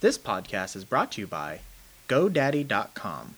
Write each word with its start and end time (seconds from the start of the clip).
This 0.00 0.16
podcast 0.16 0.76
is 0.76 0.86
brought 0.86 1.12
to 1.12 1.20
you 1.20 1.26
by 1.26 1.60
GoDaddy.com. 2.08 3.34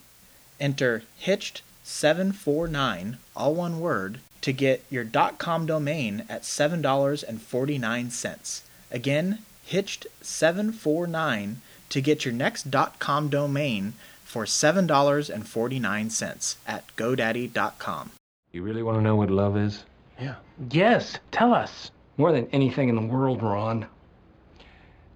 Enter 0.60 1.02
Hitched749, 1.20 3.16
all 3.34 3.54
one 3.56 3.80
word, 3.80 4.20
to 4.42 4.52
get 4.52 4.84
your 4.88 5.04
.com 5.38 5.66
domain 5.66 6.24
at 6.28 6.42
$7.49. 6.42 8.62
Again, 8.92 9.38
Hitched749 9.68 11.54
to 11.88 12.00
get 12.00 12.24
your 12.24 12.34
next 12.34 12.68
.com 13.00 13.28
domain 13.28 13.94
for 14.24 14.44
$7.49 14.44 16.56
at 16.68 16.96
GoDaddy.com. 16.96 18.10
You 18.52 18.62
really 18.62 18.84
want 18.84 18.98
to 18.98 19.02
know 19.02 19.16
what 19.16 19.30
love 19.30 19.56
is? 19.56 19.82
Yeah. 20.20 20.36
Yes, 20.70 21.18
tell 21.32 21.52
us. 21.52 21.90
More 22.16 22.30
than 22.30 22.46
anything 22.52 22.88
in 22.88 22.94
the 22.94 23.02
world, 23.02 23.42
Ron. 23.42 23.86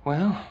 Well, 0.05 0.45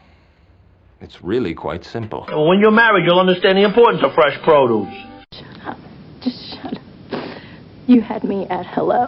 it's 1.01 1.21
really 1.23 1.53
quite 1.53 1.83
simple. 1.85 2.25
When 2.29 2.59
you're 2.59 2.71
married, 2.71 3.05
you'll 3.05 3.19
understand 3.19 3.57
the 3.57 3.63
importance 3.63 4.03
of 4.03 4.13
fresh 4.13 4.41
produce. 4.43 4.93
Shut 5.33 5.67
up. 5.67 5.77
Just 6.21 6.55
shut 6.55 6.77
up. 7.11 7.41
You 7.87 8.01
had 8.01 8.23
me 8.23 8.47
at 8.47 8.65
hello. 8.65 9.07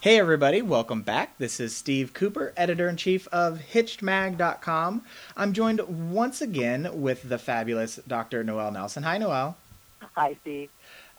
Hey 0.00 0.18
everybody, 0.18 0.60
welcome 0.60 1.00
back. 1.00 1.38
This 1.38 1.58
is 1.58 1.74
Steve 1.74 2.12
Cooper, 2.12 2.52
editor 2.58 2.90
in 2.90 2.98
chief 2.98 3.26
of 3.28 3.58
HitchedMag.com. 3.72 5.02
I'm 5.34 5.52
joined 5.54 5.80
once 6.12 6.42
again 6.42 7.00
with 7.00 7.26
the 7.26 7.38
fabulous 7.38 7.96
Dr. 8.06 8.44
Noelle 8.44 8.72
Nelson. 8.72 9.02
Hi, 9.02 9.16
Noelle. 9.16 9.56
Hi, 10.14 10.36
Steve. 10.42 10.70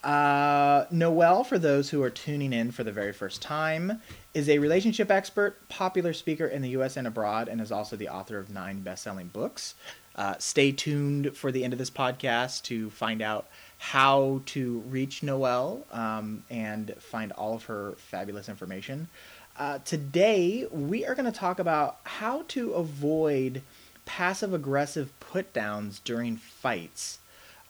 Uh, 0.04 0.86
Noelle, 0.92 1.44
for 1.44 1.58
those 1.58 1.90
who 1.90 2.04
are 2.04 2.12
tuning 2.12 2.54
in 2.54 2.72
for 2.72 2.84
the 2.84 2.92
very 2.92 3.12
first 3.12 3.42
time, 3.42 4.02
is 4.36 4.48
a 4.48 4.60
relationship 4.60 5.10
expert, 5.10 5.68
popular 5.68 6.14
speaker 6.14 6.46
in 6.46 6.62
the 6.62 6.70
US 6.70 6.96
and 6.96 7.08
abroad, 7.08 7.48
and 7.48 7.60
is 7.60 7.72
also 7.72 7.96
the 7.96 8.10
author 8.10 8.38
of 8.38 8.52
nine 8.52 8.82
best 8.82 9.04
selling 9.04 9.28
books. 9.28 9.74
Uh, 10.16 10.36
stay 10.38 10.72
tuned 10.72 11.36
for 11.36 11.52
the 11.52 11.64
end 11.64 11.74
of 11.74 11.80
this 11.80 11.90
podcast 11.90 12.62
to 12.64 12.90
find 12.92 13.22
out 13.22 13.48
how 13.80 14.42
to 14.46 14.80
reach 14.88 15.24
Noelle 15.24 15.86
um, 15.92 16.44
and 16.50 16.94
find 17.00 17.32
all 17.34 17.56
of 17.56 17.66
her 17.66 17.96
fabulous 17.98 18.48
information. 18.48 19.10
Uh, 19.58 19.80
today, 19.86 20.68
we 20.72 21.06
are 21.06 21.16
going 21.16 21.32
to 21.32 21.38
talk 21.38 21.60
about 21.60 21.98
how 22.04 22.44
to 22.50 22.74
avoid 22.74 23.62
passive 24.06 24.54
aggressive 24.54 25.18
put 25.20 25.52
downs 25.52 26.00
during 26.00 26.38
fights. 26.38 27.20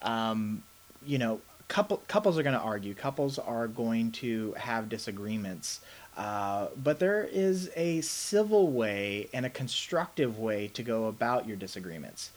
Um, 0.02 0.64
you 1.06 1.18
know, 1.18 1.42
couple 1.68 2.02
couples 2.08 2.38
are 2.38 2.44
going 2.44 2.56
to 2.56 2.62
argue. 2.62 2.94
Couples 2.94 3.40
are 3.40 3.68
going 3.68 4.12
to 4.12 4.54
have 4.54 4.90
disagreements. 4.90 5.82
Uh, 6.18 6.68
but 6.82 7.00
there 7.00 7.24
is 7.24 7.70
a 7.76 8.02
civil 8.02 8.72
way 8.72 9.28
and 9.34 9.46
a 9.46 9.50
constructive 9.50 10.40
way 10.40 10.68
to 10.70 10.82
go 10.82 11.08
about 11.08 11.48
your 11.48 11.58
disagreements. 11.58 12.32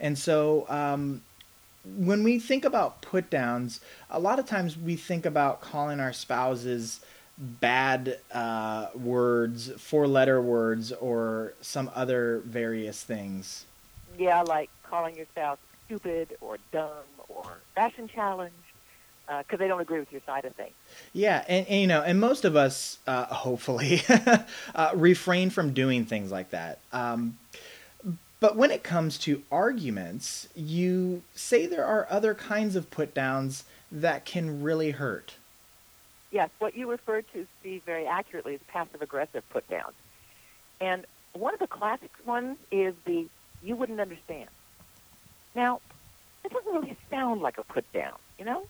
And 0.00 0.18
so, 0.18 0.66
um, 0.68 1.22
when 1.96 2.22
we 2.22 2.38
think 2.38 2.64
about 2.64 3.00
put 3.02 3.30
downs, 3.30 3.80
a 4.10 4.20
lot 4.20 4.38
of 4.38 4.46
times 4.46 4.76
we 4.76 4.96
think 4.96 5.26
about 5.26 5.60
calling 5.60 5.98
our 5.98 6.12
spouses 6.12 7.00
bad 7.38 8.18
uh, 8.32 8.88
words, 8.94 9.70
four 9.78 10.06
letter 10.06 10.40
words, 10.40 10.92
or 10.92 11.54
some 11.60 11.90
other 11.94 12.42
various 12.44 13.02
things. 13.02 13.64
Yeah, 14.18 14.42
like 14.42 14.70
calling 14.84 15.16
your 15.16 15.26
spouse 15.26 15.58
stupid 15.92 16.36
or 16.40 16.56
dumb 16.72 16.90
or 17.28 17.44
fashion 17.74 18.08
challenged 18.08 18.54
because 19.26 19.54
uh, 19.54 19.56
they 19.56 19.68
don't 19.68 19.80
agree 19.80 20.00
with 20.00 20.10
your 20.10 20.20
side 20.26 20.44
of 20.44 20.54
things. 20.54 20.72
Yeah, 21.12 21.44
and, 21.48 21.66
and 21.68 21.80
you 21.80 21.86
know, 21.86 22.02
and 22.02 22.20
most 22.20 22.44
of 22.44 22.56
us, 22.56 22.98
uh, 23.06 23.24
hopefully, 23.34 24.02
uh, 24.74 24.90
refrain 24.94 25.50
from 25.50 25.72
doing 25.72 26.04
things 26.04 26.30
like 26.30 26.50
that. 26.50 26.78
Um, 26.92 27.38
but 28.40 28.56
when 28.56 28.70
it 28.70 28.82
comes 28.82 29.18
to 29.18 29.42
arguments, 29.52 30.48
you 30.56 31.22
say 31.34 31.66
there 31.66 31.84
are 31.84 32.06
other 32.10 32.34
kinds 32.34 32.74
of 32.74 32.90
put 32.90 33.14
downs 33.14 33.64
that 33.92 34.24
can 34.24 34.62
really 34.62 34.90
hurt. 34.90 35.34
Yes, 36.32 36.48
what 36.58 36.74
you 36.76 36.90
referred 36.90 37.26
to, 37.34 37.46
Steve, 37.60 37.82
very 37.84 38.06
accurately 38.06 38.54
is 38.54 38.60
passive 38.66 39.02
aggressive 39.02 39.48
put 39.50 39.68
downs. 39.68 39.94
And 40.80 41.04
one 41.34 41.54
of 41.54 41.60
the 41.60 41.66
classic 41.66 42.10
ones 42.26 42.56
is 42.70 42.94
the 43.04 43.26
you 43.62 43.76
wouldn't 43.76 44.00
understand. 44.00 44.48
Now, 45.54 45.80
it 46.44 46.52
doesn't 46.52 46.72
really 46.72 46.96
sound 47.10 47.40
like 47.40 47.58
a 47.58 47.64
put 47.64 47.90
down, 47.92 48.14
you 48.38 48.44
know? 48.44 48.66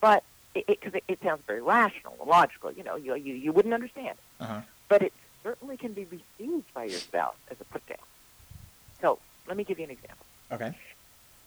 But 0.00 0.22
because 0.54 0.94
it, 0.94 1.04
it, 1.08 1.12
it, 1.12 1.22
sounds 1.22 1.42
very 1.46 1.62
rational 1.62 2.14
and 2.20 2.28
logical, 2.28 2.72
you 2.72 2.84
know, 2.84 2.96
you, 2.96 3.14
you, 3.14 3.34
you 3.34 3.52
wouldn't 3.52 3.74
understand. 3.74 4.16
Uh-huh. 4.40 4.60
But 4.88 5.02
it 5.02 5.12
certainly 5.42 5.76
can 5.76 5.92
be 5.92 6.04
received 6.04 6.72
by 6.74 6.84
your 6.84 6.98
spouse 6.98 7.36
as 7.50 7.60
a 7.60 7.64
put 7.64 7.86
down. 7.86 7.98
So 9.00 9.18
let 9.46 9.56
me 9.56 9.64
give 9.64 9.78
you 9.78 9.84
an 9.84 9.90
example. 9.90 10.26
Okay. 10.52 10.74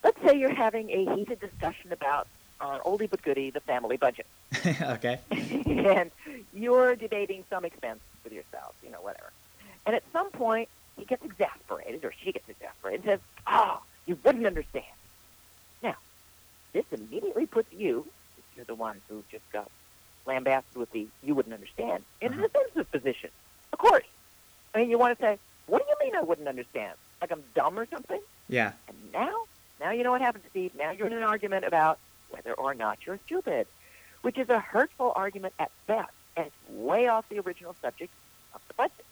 Let's 0.04 0.22
say 0.26 0.38
you're 0.38 0.54
having 0.54 0.90
a 0.90 1.16
heated 1.16 1.40
discussion 1.40 1.92
about 1.92 2.28
uh, 2.60 2.80
oldie 2.80 3.10
but 3.10 3.22
goodie, 3.22 3.50
the 3.50 3.60
family 3.60 3.98
budget. 3.98 4.28
okay. 4.66 5.20
and 5.32 6.12
you're 6.54 6.96
debating 6.96 7.44
some 7.50 7.66
expense 7.66 8.00
with 8.24 8.34
your 8.34 8.44
spouse, 8.44 8.74
you 8.84 8.92
know, 8.92 9.02
whatever. 9.02 9.32
And 9.86 9.96
at 9.96 10.04
some 10.14 10.30
point, 10.30 10.70
he 10.98 11.06
gets 11.06 11.26
exasperated, 11.26 12.06
or 12.06 12.14
she 12.24 12.32
gets 12.32 12.48
exasperated, 12.48 13.02
and 13.02 13.10
says, 13.10 13.20
"Oh, 13.48 13.82
you 14.06 14.18
wouldn't 14.24 14.46
understand." 14.46 14.86
Now, 15.82 15.96
this 16.74 16.86
immediately 16.92 17.48
puts 17.48 17.72
you, 17.74 18.06
if 18.96 19.10
one 19.10 19.18
who 19.18 19.24
just 19.32 19.50
got 19.52 19.70
lambasted 20.26 20.78
with 20.78 20.92
the 20.92 21.08
"you 21.24 21.36
wouldn't 21.36 21.54
understand," 21.54 22.04
in 22.20 22.34
Uh-huh. 22.34 22.44
a 22.46 22.48
defensive 22.48 22.92
position. 22.92 23.30
Of 23.74 23.80
course. 23.80 24.06
I 24.74 24.80
mean, 24.80 24.90
you 24.90 24.98
want 24.98 25.18
to 25.18 25.24
say, 25.24 25.40
"What 25.68 25.84
do 25.84 25.90
you 25.90 26.06
mean 26.06 26.16
I 26.16 26.22
wouldn't 26.22 26.48
understand? 26.48 26.98
Like 27.20 27.32
I'm 27.32 27.44
dumb 27.54 27.78
or 27.80 27.86
something?" 27.88 28.22
Yeah. 28.48 28.74
And 28.88 28.98
now, 29.14 29.44
now 29.80 29.92
you 29.92 30.04
know 30.04 30.12
what 30.12 30.22
happens, 30.22 30.44
to 30.44 30.50
Steve. 30.50 30.76
Now 30.76 30.92
you're 30.92 31.08
in 31.08 31.14
an 31.14 31.24
argument 31.24 31.66
about 31.66 32.00
whether 32.30 32.54
or 32.54 32.74
not 32.74 33.06
you're 33.06 33.20
stupid, 33.26 33.68
which 34.22 34.38
is 34.38 34.50
a 34.50 34.60
hurtful 34.60 35.12
argument 35.16 35.54
at 35.60 35.72
best, 35.88 36.12
and 36.36 36.48
it's 36.48 36.70
way 36.70 37.08
off 37.08 37.28
the 37.30 37.40
original 37.40 37.76
subject 37.82 38.14
of 38.54 38.62
the 38.68 38.74
budget. 38.76 39.06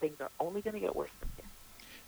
Things 0.00 0.20
are 0.20 0.30
only 0.40 0.62
going 0.62 0.74
to 0.74 0.80
get 0.80 0.96
worse 0.96 1.10
from. 1.18 1.29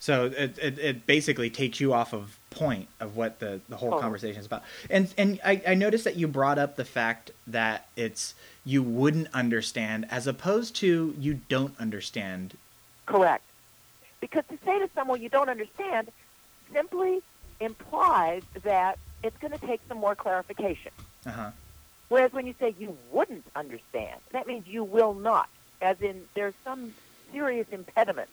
So 0.03 0.25
it, 0.25 0.59
it, 0.59 0.79
it 0.79 1.05
basically 1.05 1.49
takes 1.49 1.79
you 1.79 1.93
off 1.93 2.11
of 2.11 2.37
point 2.49 2.89
of 2.99 3.15
what 3.15 3.39
the, 3.39 3.61
the 3.69 3.77
whole 3.77 3.91
Totally. 3.91 4.01
conversation 4.01 4.41
is 4.41 4.45
about. 4.45 4.63
And 4.89 5.13
and 5.17 5.39
I, 5.45 5.61
I 5.65 5.73
noticed 5.75 6.03
that 6.03 6.17
you 6.17 6.27
brought 6.27 6.59
up 6.59 6.75
the 6.75 6.83
fact 6.83 7.31
that 7.47 7.87
it's 7.95 8.35
you 8.65 8.83
wouldn't 8.83 9.29
understand 9.33 10.05
as 10.11 10.27
opposed 10.27 10.75
to 10.75 11.15
you 11.17 11.39
don't 11.47 11.73
understand. 11.79 12.57
Correct. 13.05 13.45
Because 14.19 14.43
to 14.49 14.57
say 14.65 14.77
to 14.77 14.89
someone 14.93 15.21
you 15.21 15.29
don't 15.29 15.47
understand 15.47 16.09
simply 16.73 17.21
implies 17.61 18.43
that 18.63 18.99
it's 19.23 19.37
going 19.37 19.57
to 19.57 19.65
take 19.65 19.79
some 19.87 19.99
more 19.99 20.15
clarification. 20.15 20.91
Uh-huh. 21.25 21.51
Whereas 22.09 22.33
when 22.33 22.45
you 22.45 22.55
say 22.59 22.75
you 22.77 22.97
wouldn't 23.13 23.45
understand, 23.55 24.19
that 24.33 24.47
means 24.47 24.67
you 24.67 24.83
will 24.83 25.13
not, 25.13 25.47
as 25.81 26.01
in 26.01 26.25
there's 26.33 26.55
some 26.65 26.93
serious 27.31 27.67
impediment 27.71 28.27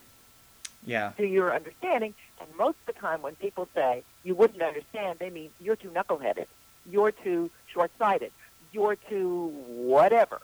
Yeah. 0.84 1.10
to 1.18 1.26
your 1.26 1.54
understanding. 1.54 2.14
And 2.41 2.48
most 2.56 2.76
of 2.86 2.94
the 2.94 3.00
time 3.00 3.20
when 3.22 3.34
people 3.36 3.68
say 3.74 4.02
you 4.24 4.34
wouldn't 4.34 4.62
understand, 4.62 5.18
they 5.18 5.30
mean 5.30 5.50
you're 5.60 5.76
too 5.76 5.91
knuckleheaded, 5.91 6.46
you're 6.91 7.12
too 7.12 7.50
short-sighted, 7.72 8.32
you're 8.72 8.96
too 8.96 9.48
whatever. 9.66 10.41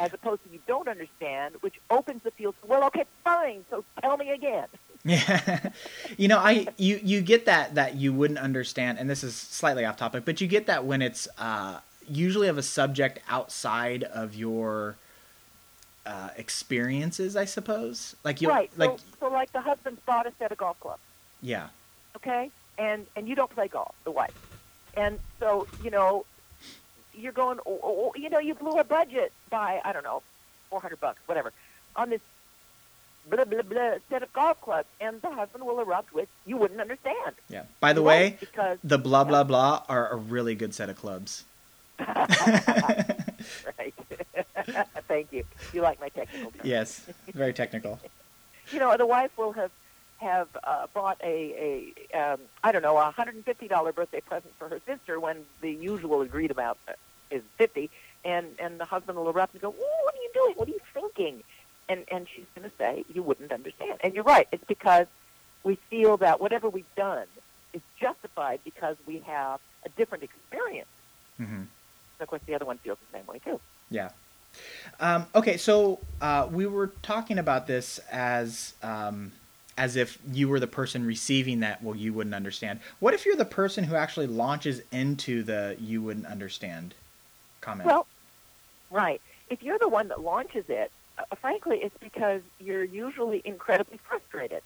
As 0.00 0.12
opposed 0.12 0.42
to 0.44 0.50
you 0.50 0.58
don't 0.66 0.88
understand, 0.88 1.54
which 1.60 1.76
opens 1.88 2.22
the 2.24 2.32
field 2.32 2.56
to, 2.62 2.66
well, 2.66 2.82
okay, 2.84 3.04
fine, 3.22 3.64
so 3.70 3.84
tell 4.00 4.16
me 4.16 4.30
again. 4.30 4.66
Yeah. 5.06 5.58
you 6.16 6.28
know, 6.28 6.38
I 6.38 6.66
you 6.78 6.98
you 7.04 7.20
get 7.20 7.44
that 7.44 7.74
that 7.74 7.94
you 7.96 8.14
wouldn't 8.14 8.38
understand 8.38 8.98
and 8.98 9.10
this 9.10 9.22
is 9.22 9.36
slightly 9.36 9.84
off 9.84 9.98
topic, 9.98 10.24
but 10.24 10.40
you 10.40 10.46
get 10.46 10.64
that 10.66 10.86
when 10.86 11.02
it's 11.02 11.28
uh 11.36 11.80
usually 12.08 12.48
of 12.48 12.56
a 12.56 12.62
subject 12.62 13.18
outside 13.28 14.02
of 14.04 14.34
your 14.34 14.96
uh 16.06 16.30
experiences, 16.36 17.36
I 17.36 17.44
suppose. 17.44 18.16
Like 18.24 18.40
you 18.40 18.48
right. 18.48 18.70
like 18.76 18.98
so, 18.98 19.04
so 19.20 19.28
like 19.28 19.52
the 19.52 19.60
husband's 19.60 20.00
bought 20.06 20.26
a 20.26 20.32
set 20.38 20.52
of 20.52 20.58
golf 20.58 20.78
clubs. 20.80 21.00
yeah. 21.40 21.68
okay? 22.16 22.50
And 22.78 23.06
and 23.16 23.28
you 23.28 23.34
don't 23.34 23.50
play 23.50 23.68
golf, 23.68 23.94
the 24.04 24.10
wife. 24.10 24.34
And 24.96 25.18
so, 25.40 25.66
you 25.82 25.90
know, 25.90 26.24
you're 27.14 27.32
going, 27.32 27.58
oh, 27.66 27.80
oh, 27.82 28.12
you 28.16 28.30
know, 28.30 28.38
you 28.38 28.54
blew 28.54 28.78
a 28.78 28.84
budget 28.84 29.32
by, 29.50 29.80
I 29.84 29.92
don't 29.92 30.04
know, 30.04 30.22
400 30.70 31.00
bucks, 31.00 31.20
whatever, 31.26 31.52
on 31.96 32.10
this 32.10 32.20
blah, 33.28 33.44
blah, 33.44 33.62
blah 33.62 33.94
set 34.10 34.22
of 34.22 34.32
golf 34.32 34.60
clubs. 34.60 34.88
And 35.00 35.20
the 35.22 35.30
husband 35.30 35.64
will 35.64 35.80
erupt 35.80 36.12
with, 36.14 36.28
you 36.46 36.56
wouldn't 36.56 36.80
understand. 36.80 37.34
Yeah. 37.48 37.64
By 37.80 37.92
the 37.92 38.00
You 38.00 38.06
way, 38.06 38.36
because, 38.40 38.78
the 38.84 38.98
blah 38.98 39.24
blah 39.24 39.44
blah 39.44 39.82
are 39.88 40.08
a 40.10 40.16
really 40.16 40.54
good 40.54 40.74
set 40.74 40.88
of 40.88 40.96
clubs. 40.96 41.44
right. 41.98 43.94
Thank 45.08 45.32
you. 45.32 45.44
You 45.72 45.82
like 45.82 46.00
my 46.00 46.08
technical 46.08 46.50
term. 46.50 46.60
Yes. 46.64 47.06
Very 47.32 47.52
technical. 47.52 47.98
You 48.72 48.78
know, 48.78 48.96
the 48.96 49.04
wife 49.04 49.36
will 49.36 49.52
have 49.52 49.70
have 50.18 50.48
uh, 50.64 50.86
bought 50.94 51.20
a, 51.22 51.92
a 52.12 52.18
um, 52.18 52.40
I 52.62 52.72
don't 52.72 52.80
know, 52.80 52.96
a 52.96 53.10
hundred 53.10 53.34
and 53.34 53.44
fifty 53.44 53.68
dollar 53.68 53.92
birthday 53.92 54.22
present 54.22 54.54
for 54.58 54.70
her 54.70 54.80
sister 54.86 55.20
when 55.20 55.44
the 55.60 55.70
usual 55.70 56.22
agreed 56.22 56.50
amount 56.50 56.78
uh, 56.88 56.92
is 57.30 57.42
fifty, 57.58 57.90
and 58.24 58.46
and 58.58 58.80
the 58.80 58.86
husband 58.86 59.18
will 59.18 59.28
erupt 59.28 59.52
and 59.52 59.60
go, 59.60 59.70
"Whoa, 59.70 60.04
"What 60.04 60.14
are 60.14 60.22
you 60.22 60.30
doing? 60.32 60.54
What 60.56 60.68
are 60.68 60.70
you 60.70 60.80
thinking?" 60.94 61.42
And 61.90 62.04
and 62.10 62.26
she's 62.34 62.46
going 62.54 62.68
to 62.70 62.74
say, 62.78 63.04
"You 63.12 63.22
wouldn't 63.22 63.52
understand." 63.52 63.98
And 64.02 64.14
you're 64.14 64.24
right. 64.24 64.48
It's 64.50 64.64
because 64.64 65.08
we 65.62 65.74
feel 65.90 66.16
that 66.16 66.40
whatever 66.40 66.70
we've 66.70 66.94
done 66.96 67.26
is 67.74 67.82
justified 68.00 68.60
because 68.64 68.96
we 69.06 69.18
have 69.26 69.60
a 69.84 69.90
different 69.90 70.24
experience. 70.24 70.88
hmm 71.36 71.44
And 71.44 71.68
of 72.20 72.28
course, 72.28 72.40
the 72.46 72.54
other 72.54 72.64
one 72.64 72.78
feels 72.78 72.96
the 73.12 73.18
same 73.18 73.26
way 73.26 73.40
too. 73.40 73.60
Yeah. 73.90 74.08
Um, 75.00 75.26
okay, 75.34 75.56
so 75.56 76.00
uh, 76.20 76.48
we 76.50 76.66
were 76.66 76.88
talking 77.02 77.38
about 77.38 77.66
this 77.66 77.98
as 78.10 78.74
um, 78.82 79.32
as 79.76 79.96
if 79.96 80.18
you 80.32 80.48
were 80.48 80.60
the 80.60 80.66
person 80.66 81.04
receiving 81.04 81.60
that. 81.60 81.82
Well, 81.82 81.96
you 81.96 82.12
wouldn't 82.12 82.34
understand. 82.34 82.80
What 83.00 83.14
if 83.14 83.26
you're 83.26 83.36
the 83.36 83.44
person 83.44 83.84
who 83.84 83.96
actually 83.96 84.26
launches 84.26 84.82
into 84.92 85.42
the 85.42 85.76
"you 85.80 86.02
wouldn't 86.02 86.26
understand" 86.26 86.94
comment? 87.60 87.86
Well, 87.86 88.06
right. 88.90 89.20
If 89.50 89.62
you're 89.62 89.78
the 89.78 89.88
one 89.88 90.08
that 90.08 90.20
launches 90.20 90.64
it, 90.68 90.90
uh, 91.18 91.34
frankly, 91.36 91.78
it's 91.82 91.96
because 92.00 92.40
you're 92.60 92.84
usually 92.84 93.42
incredibly 93.44 93.98
frustrated 94.08 94.62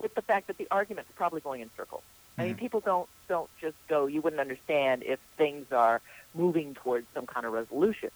with 0.00 0.14
the 0.14 0.22
fact 0.22 0.46
that 0.46 0.58
the 0.58 0.66
argument's 0.70 1.10
probably 1.16 1.40
going 1.40 1.60
in 1.60 1.70
circles. 1.76 2.02
I 2.38 2.44
mean, 2.44 2.54
Mhm. 2.54 2.58
people 2.58 2.80
don't 2.80 3.08
don't 3.28 3.50
just 3.60 3.76
go. 3.88 4.06
You 4.06 4.22
wouldn't 4.22 4.40
understand 4.40 5.02
if 5.02 5.20
things 5.36 5.70
are 5.72 6.00
moving 6.34 6.74
towards 6.74 7.06
some 7.12 7.26
kind 7.26 7.44
of 7.44 7.52
resolution. 7.52 8.10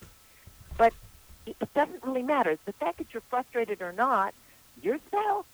It 1.46 1.56
doesn't 1.74 2.04
really 2.04 2.22
matter. 2.22 2.56
The 2.66 2.72
fact 2.74 2.98
that 2.98 3.12
you're 3.12 3.22
frustrated 3.28 3.82
or 3.82 3.92
not, 3.92 4.34
your 4.80 4.98
spouse 5.06 5.44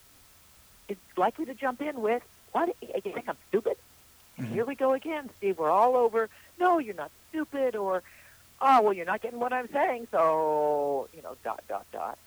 is 0.89 0.99
likely 1.17 1.47
to 1.47 1.55
jump 1.55 1.81
in 1.81 2.01
with, 2.01 2.23
"What? 2.53 2.75
You 2.81 3.01
think 3.01 3.29
I'm 3.29 3.39
stupid?" 3.49 3.77
And 4.37 4.47
Mhm. 4.47 4.53
here 4.53 4.65
we 4.65 4.75
go 4.75 4.93
again, 4.93 5.31
Steve. 5.37 5.59
We're 5.59 5.71
all 5.71 5.97
over. 5.97 6.29
No, 6.59 6.79
you're 6.79 6.95
not 6.95 7.11
stupid, 7.29 7.75
or 7.77 8.03
oh, 8.61 8.83
well, 8.83 8.93
you're 8.93 9.07
not 9.07 9.21
getting 9.21 9.39
what 9.41 9.53
I'm 9.53 9.69
saying, 9.73 10.09
so 10.11 11.09
you 11.13 11.23
know, 11.23 11.37
dot 11.45 11.63
dot 11.69 11.87
dot, 11.93 12.19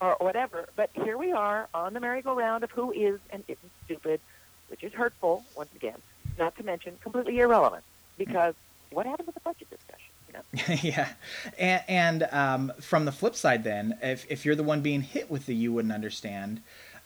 or 0.00 0.16
whatever. 0.20 0.68
But 0.76 0.90
here 0.94 1.16
we 1.18 1.32
are 1.32 1.68
on 1.74 1.94
the 1.94 2.00
merry-go-round 2.00 2.62
of 2.64 2.70
who 2.70 2.92
is 2.92 3.20
and 3.30 3.44
isn't 3.48 3.72
stupid, 3.84 4.20
which 4.68 4.82
is 4.84 4.92
hurtful 4.92 5.44
once 5.54 5.74
again. 5.74 6.02
Not 6.36 6.56
to 6.56 6.62
mention 6.62 6.98
completely 6.98 7.38
irrelevant 7.40 7.84
because 8.16 8.54
what 8.90 9.06
happened 9.06 9.26
with 9.26 9.34
the 9.34 9.40
budget 9.40 9.70
discussion? 9.70 10.14
Yeah, 10.82 11.08
and, 11.58 11.82
and 11.88 12.22
um, 12.32 12.72
from 12.80 13.04
the 13.04 13.12
flip 13.12 13.34
side, 13.34 13.64
then, 13.64 13.98
if 14.02 14.26
if 14.30 14.44
you're 14.44 14.54
the 14.54 14.62
one 14.62 14.80
being 14.80 15.02
hit 15.02 15.30
with 15.30 15.46
the 15.46 15.54
"you 15.54 15.72
wouldn't 15.72 15.92
understand," 15.94 16.60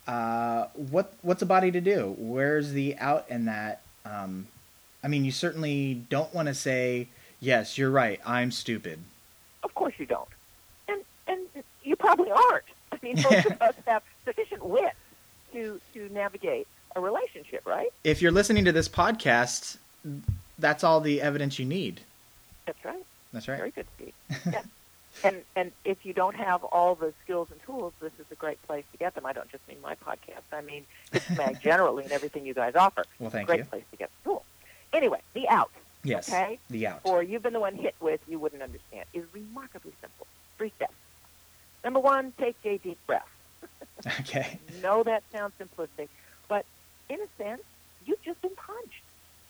uh, 0.07 0.67
what 0.75 1.13
what's 1.23 1.43
a 1.43 1.47
body 1.47 1.71
to 1.71 1.81
do? 1.81 2.15
Where's 2.19 2.73
the 2.73 2.97
out 2.99 3.27
in 3.29 3.47
that? 3.47 3.83
Um, 4.05 4.49
I 5.03 5.09
mean, 5.09 5.25
you 5.25 5.33
certainly 5.33 5.95
don't 6.09 6.33
want 6.35 6.49
to 6.49 6.55
say, 6.55 7.09
"Yes, 7.41 7.79
you're 7.79 7.91
right. 7.91 8.21
I'm 8.25 8.51
stupid." 8.51 9.01
of 9.63 9.75
course 9.75 9.95
you 9.99 10.07
don't, 10.07 10.29
and 10.89 11.03
and 11.27 11.41
you 11.83 11.97
probably 11.97 12.31
aren't. 12.31 12.65
I 12.91 12.99
mean, 13.03 13.17
most 13.23 13.47
of 13.47 13.63
us 13.63 13.75
have 13.87 14.03
sufficient 14.25 14.65
wit 14.65 14.95
to 15.53 15.81
to 15.95 16.09
navigate 16.13 16.67
a 16.97 17.01
relationship, 17.01 17.67
right? 17.67 17.89
If 18.05 18.21
you're 18.21 18.33
listening 18.33 18.65
to 18.67 18.73
this 18.73 18.89
podcast, 18.89 19.79
that's 20.59 20.85
all 20.85 21.01
the 21.01 21.21
evidence 21.21 21.59
you 21.59 21.65
need. 21.65 22.01
That's 22.67 22.85
right. 22.85 23.05
That's 23.33 23.49
right. 23.49 23.57
Very 23.59 23.71
good, 23.71 23.87
Steve. 23.97 24.13
Yeah. 24.53 24.63
and 25.25 25.43
and 25.55 25.73
if 25.85 26.07
you 26.07 26.15
don't 26.15 26.35
have 26.37 26.65
all 26.65 26.95
the 26.95 27.13
skills 27.23 27.49
and 27.51 27.63
tools, 27.65 27.93
this 28.01 28.13
is 28.19 28.25
a 28.31 28.35
great 28.35 28.61
place 28.67 28.85
to 28.93 28.99
get 28.99 29.15
them. 29.15 29.27
I 29.27 29.33
don't 29.35 29.51
just 29.51 29.67
mean 29.69 29.77
my 29.83 29.95
podcast. 29.95 30.43
I 30.53 30.63
mean 30.63 30.87
it's 31.13 31.29
Mag 31.37 31.61
generally 31.63 32.05
and 32.05 32.13
everything 32.13 32.47
you 32.47 32.55
guys 32.55 32.75
offer. 32.77 33.05
Well, 33.19 33.29
thank 33.31 33.47
great 33.47 33.59
you. 33.59 33.65
place 33.67 33.85
to 33.91 33.97
get 33.99 34.11
the 34.23 34.31
tools. 34.31 34.43
Anyway, 34.93 35.21
the 35.35 35.49
out, 35.51 35.71
Yes. 36.03 36.29
okay, 36.31 36.59
The 36.71 36.87
out. 36.87 37.01
or 37.05 37.23
you've 37.23 37.43
been 37.43 37.53
the 37.53 37.61
one 37.61 37.75
hit 37.75 37.95
with, 38.01 38.21
you 38.27 38.39
wouldn't 38.39 38.63
understand, 38.63 39.05
is 39.13 39.25
remarkably 39.35 39.93
simple. 40.01 40.27
Three 40.57 40.71
steps. 40.77 40.95
Number 41.85 42.01
one, 42.01 42.33
take 42.39 42.57
a 42.65 42.79
deep 42.79 42.99
breath. 43.07 43.29
Okay. 44.21 44.59
know 44.83 45.03
that 45.05 45.23
sounds 45.33 45.53
simplistic, 45.61 46.09
but 46.49 46.65
in 47.09 47.19
a 47.21 47.43
sense, 47.43 47.63
you've 48.07 48.21
just 48.23 48.41
been 48.43 48.57
punched. 48.57 49.03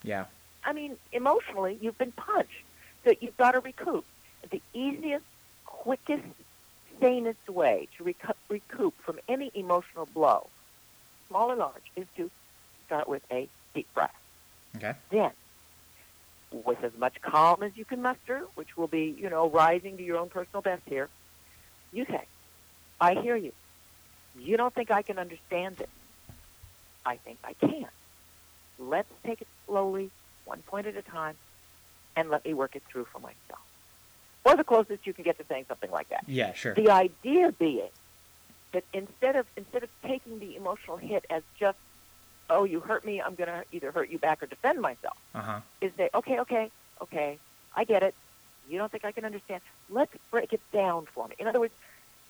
Yeah. 0.02 0.24
I 0.64 0.72
mean, 0.72 0.96
emotionally, 1.12 1.78
you've 1.80 1.96
been 1.98 2.12
punched. 2.12 2.50
So 3.04 3.12
you've 3.20 3.36
got 3.36 3.52
to 3.52 3.60
recoup. 3.60 4.04
The 4.50 4.60
easiest, 4.74 5.24
quickest, 5.64 6.24
sanest 7.00 7.48
way 7.48 7.88
to 7.96 8.04
recoup, 8.04 8.36
recoup 8.48 8.94
from 9.04 9.18
any 9.28 9.50
emotional 9.54 10.06
blow, 10.06 10.46
small 11.28 11.50
or 11.50 11.56
large, 11.56 11.82
is 11.96 12.06
to 12.16 12.30
start 12.86 13.08
with 13.08 13.22
a 13.30 13.48
deep 13.74 13.92
breath. 13.94 14.10
Okay. 14.76 14.94
Then, 15.10 15.30
with 16.52 16.82
as 16.84 16.92
much 16.98 17.20
calm 17.22 17.62
as 17.62 17.72
you 17.76 17.84
can 17.84 18.02
muster, 18.02 18.42
which 18.54 18.76
will 18.76 18.88
be, 18.88 19.16
you 19.18 19.30
know, 19.30 19.48
rising 19.48 19.96
to 19.96 20.02
your 20.02 20.18
own 20.18 20.28
personal 20.28 20.62
best 20.62 20.82
here, 20.86 21.08
you 21.92 22.04
say, 22.04 22.26
I 23.00 23.14
hear 23.14 23.36
you. 23.36 23.52
You 24.38 24.56
don't 24.56 24.74
think 24.74 24.90
I 24.90 25.02
can 25.02 25.18
understand 25.18 25.80
it. 25.80 25.88
I 27.04 27.16
think 27.16 27.38
I 27.44 27.54
can. 27.54 27.86
Let's 28.78 29.12
take 29.26 29.40
it 29.40 29.48
slowly, 29.66 30.10
one 30.44 30.60
point 30.66 30.86
at 30.86 30.96
a 30.96 31.02
time, 31.02 31.36
and 32.16 32.30
let 32.30 32.44
me 32.44 32.54
work 32.54 32.76
it 32.76 32.82
through 32.90 33.06
for 33.12 33.18
myself. 33.18 33.60
Or 34.44 34.56
the 34.56 34.64
closest 34.64 35.06
you 35.06 35.12
can 35.12 35.24
get 35.24 35.38
to 35.38 35.44
saying 35.48 35.66
something 35.68 35.90
like 35.90 36.08
that. 36.10 36.24
Yeah. 36.26 36.52
Sure. 36.52 36.74
The 36.74 36.90
idea 36.90 37.52
being 37.52 37.88
that 38.72 38.84
instead 38.92 39.36
of 39.36 39.46
instead 39.56 39.82
of 39.82 39.90
taking 40.04 40.38
the 40.40 40.56
emotional 40.56 40.96
hit 40.96 41.24
as 41.30 41.42
just, 41.60 41.78
oh, 42.50 42.64
you 42.64 42.80
hurt 42.80 43.04
me, 43.04 43.20
I'm 43.20 43.34
going 43.34 43.48
to 43.48 43.64
either 43.72 43.92
hurt 43.92 44.10
you 44.10 44.18
back 44.18 44.42
or 44.42 44.46
defend 44.46 44.80
myself, 44.80 45.16
Uh 45.34 45.42
huh. 45.42 45.60
is 45.80 45.92
say, 45.96 46.10
okay, 46.14 46.40
okay, 46.40 46.70
okay, 47.00 47.38
I 47.76 47.84
get 47.84 48.02
it. 48.02 48.14
You 48.68 48.78
don't 48.78 48.90
think 48.90 49.04
I 49.04 49.12
can 49.12 49.24
understand? 49.24 49.60
Let's 49.90 50.12
break 50.30 50.52
it 50.52 50.60
down 50.72 51.06
for 51.14 51.28
me. 51.28 51.34
In 51.38 51.46
other 51.46 51.60
words, 51.60 51.74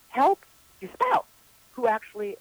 help 0.08 0.40
your 0.80 0.90
spouse, 0.94 1.24
who 1.72 1.86
actually, 1.86 2.36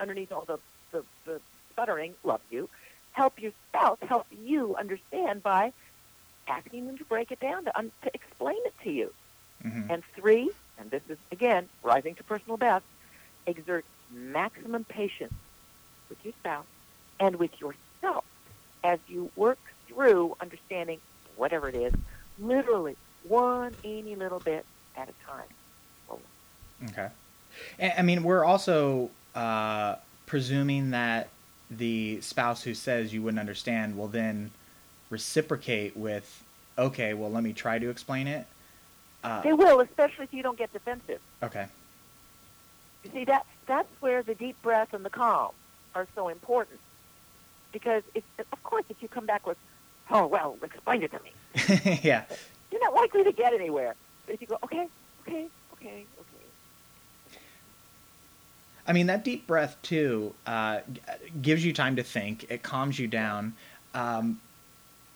underneath 0.00 0.32
all 0.32 0.44
the, 0.46 0.58
the, 0.92 1.04
the 1.26 1.40
sputtering, 1.70 2.14
loves 2.24 2.44
you. 2.50 2.68
Help 3.12 3.40
your 3.40 3.52
spouse 3.68 3.98
help 4.08 4.26
you 4.44 4.74
understand 4.76 5.42
by 5.42 5.72
asking 6.48 6.86
them 6.86 6.98
to 6.98 7.04
break 7.04 7.30
it 7.30 7.40
down, 7.40 7.64
to, 7.64 7.78
un- 7.78 7.92
to 8.02 8.10
explain 8.14 8.58
it 8.64 8.74
to 8.84 8.90
you. 8.90 9.12
hmm 9.62 9.82
And 9.88 10.02
three, 10.14 10.50
and 10.78 10.90
this 10.90 11.02
is 11.08 11.18
again 11.32 11.68
rising 11.82 12.14
to 12.16 12.24
personal 12.24 12.56
best, 12.56 12.84
exert 13.46 13.84
maximum 14.12 14.84
patience 14.84 15.34
with 16.08 16.18
your 16.24 16.34
spouse 16.40 16.66
and 17.20 17.36
with 17.36 17.50
yourself 17.60 18.24
as 18.82 18.98
you 19.08 19.30
work 19.36 19.58
through 19.88 20.36
understanding 20.40 21.00
whatever 21.36 21.68
it 21.68 21.74
is, 21.74 21.92
literally 22.38 22.96
one 23.26 23.72
teeny 23.82 24.14
little 24.14 24.40
bit 24.40 24.64
at 24.96 25.08
a 25.08 25.30
time. 25.30 25.48
Okay. 26.90 27.08
And, 27.78 27.92
I 27.96 28.02
mean, 28.02 28.22
we're 28.22 28.44
also 28.44 29.10
uh, 29.34 29.96
presuming 30.26 30.90
that 30.90 31.28
the 31.70 32.20
spouse 32.20 32.62
who 32.62 32.74
says 32.74 33.12
you 33.12 33.22
wouldn't 33.22 33.40
understand 33.40 33.96
will 33.96 34.08
then 34.08 34.50
reciprocate 35.18 35.96
with, 35.96 36.42
okay, 36.76 37.14
well, 37.14 37.30
let 37.30 37.44
me 37.44 37.52
try 37.52 37.78
to 37.78 37.88
explain 37.88 38.26
it. 38.26 38.46
Uh, 39.22 39.40
They 39.42 39.52
will, 39.52 39.78
especially 39.80 40.24
if 40.24 40.34
you 40.34 40.42
don't 40.42 40.58
get 40.58 40.72
defensive. 40.72 41.20
okay. 41.42 41.66
You 43.04 43.10
see 43.12 43.24
that 43.26 43.44
that's 43.66 43.88
where 44.00 44.22
the 44.22 44.34
deep 44.34 44.56
breath 44.62 44.92
and 44.94 45.04
the 45.04 45.10
calm 45.10 45.52
are 45.94 46.06
so 46.14 46.28
important. 46.28 46.80
Because 47.70 48.02
if 48.14 48.24
of 48.52 48.62
course 48.64 48.84
if 48.88 49.02
you 49.02 49.08
come 49.08 49.26
back 49.26 49.46
with, 49.46 49.58
Oh 50.10 50.26
well, 50.26 50.56
explain 50.62 51.02
it 51.02 51.10
to 51.12 51.20
me 51.26 52.00
yeah. 52.02 52.24
you're 52.72 52.80
not 52.80 52.94
likely 52.94 53.22
to 53.24 53.32
get 53.32 53.52
anywhere. 53.52 53.94
But 54.26 54.34
if 54.36 54.40
you 54.40 54.46
go, 54.46 54.58
Okay, 54.64 54.88
okay, 55.22 55.46
okay, 55.74 56.04
okay. 56.22 57.38
I 58.86 58.92
mean, 58.92 59.06
that 59.06 59.22
deep 59.24 59.46
breath, 59.46 59.76
too, 59.82 60.34
uh, 60.46 60.80
gives 61.40 61.64
you 61.64 61.72
time 61.72 61.96
to 61.96 62.02
think. 62.02 62.46
It 62.50 62.62
calms 62.62 62.98
you 62.98 63.06
down. 63.06 63.54
Um, 63.94 64.40